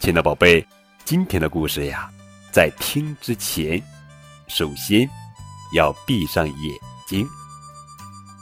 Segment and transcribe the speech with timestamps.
[0.00, 0.66] 亲爱的宝贝，
[1.04, 2.10] 今天的故事呀，
[2.50, 3.80] 在听之前，
[4.48, 5.06] 首先
[5.76, 6.74] 要闭上眼
[7.06, 7.28] 睛。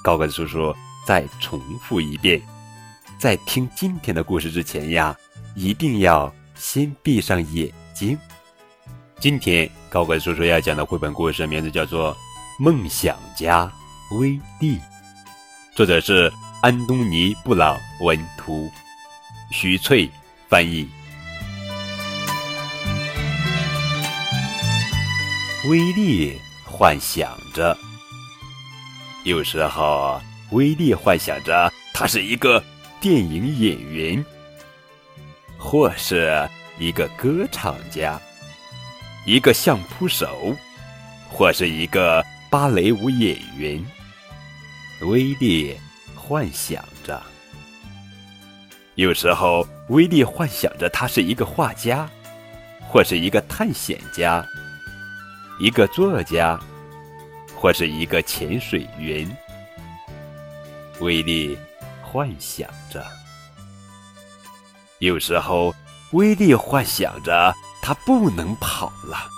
[0.01, 0.73] 高个叔叔
[1.05, 2.41] 再重复一遍，
[3.19, 5.15] 在听今天的故事之前呀，
[5.57, 8.17] 一定要先闭上眼睛。
[9.19, 12.15] 今天高个叔叔要讲的绘本故事名字叫做
[12.63, 13.69] 《梦想家
[14.13, 14.77] 威利》，
[15.75, 16.33] 作者是
[16.63, 18.71] 安东尼·布朗文图，
[19.51, 20.09] 徐翠
[20.49, 20.89] 翻译。
[25.69, 27.77] 威利幻想着，
[29.25, 30.19] 有时候
[30.53, 32.65] 威利幻想着他是一个
[33.03, 34.25] 电影演员，
[35.59, 38.19] 或是一个歌唱家，
[39.27, 40.57] 一个相扑手，
[41.29, 43.85] 或是一个芭蕾舞演员。
[45.03, 45.77] 威利
[46.15, 47.23] 幻想着，
[48.95, 52.09] 有时候威利幻想着他是一个画家，
[52.89, 54.43] 或是一个探险家。
[55.61, 56.57] 一个作家，
[57.57, 59.29] 或是一个潜水员，
[61.01, 61.59] 威利
[62.01, 63.05] 幻想着。
[65.01, 65.75] 有时候，
[66.13, 69.29] 威利幻想着他不能跑了，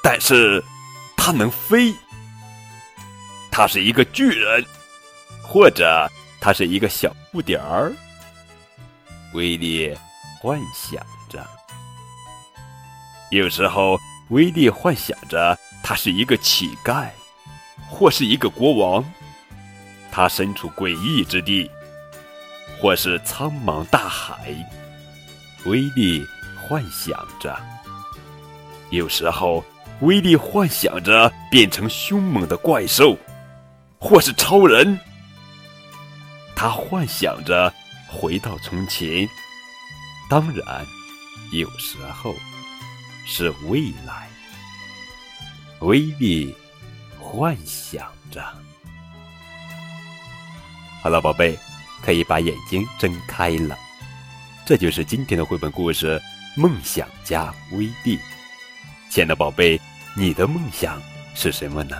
[0.00, 0.62] 但是
[1.16, 1.92] 他能飞。
[3.50, 4.64] 他是一个巨人，
[5.42, 6.08] 或者
[6.40, 7.92] 他是一个小不点儿。
[9.34, 9.92] 威利
[10.40, 11.44] 幻想着。
[13.32, 13.98] 有时候。
[14.28, 17.08] 威利幻想着他是一个乞丐，
[17.88, 19.04] 或是一个国王。
[20.10, 21.70] 他身处诡异之地，
[22.78, 24.54] 或是苍茫大海。
[25.64, 26.24] 威利
[26.60, 27.56] 幻想着，
[28.90, 29.64] 有时候
[30.00, 33.16] 威利幻想着变成凶猛的怪兽，
[33.98, 34.98] 或是超人。
[36.54, 37.72] 他幻想着
[38.08, 39.28] 回到从前，
[40.28, 40.86] 当然，
[41.52, 42.34] 有时候。
[43.26, 44.28] 是未来，
[45.80, 46.54] 威力
[47.18, 48.42] 幻想着。
[51.02, 51.58] 好了，宝贝，
[52.02, 53.76] 可以把眼睛睁开了。
[54.64, 56.20] 这就是今天的绘本故事
[56.60, 58.16] 《梦想家威力》。
[59.10, 59.80] 亲爱的宝贝，
[60.16, 61.00] 你的梦想
[61.34, 61.96] 是什么呢？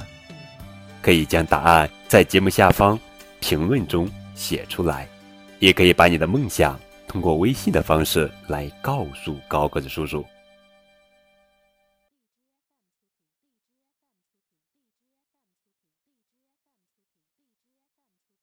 [1.01, 2.99] 可以将答案在节目下方
[3.41, 5.09] 评论中写出来，
[5.59, 6.79] 也可以把你的梦想
[7.09, 10.25] 通过微信的方式来告诉高个子叔叔。